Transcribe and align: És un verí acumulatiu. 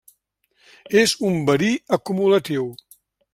És 1.01 1.13
un 1.29 1.37
verí 1.49 1.69
acumulatiu. 1.99 2.67